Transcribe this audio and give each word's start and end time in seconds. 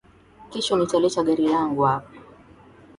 Kesho 0.51 0.73
nitaleta 0.77 1.21
gari 1.27 1.45
langu 1.53 1.81
hapa 1.89 2.09